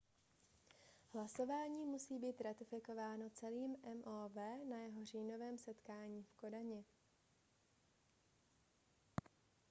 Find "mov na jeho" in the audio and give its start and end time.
4.05-5.05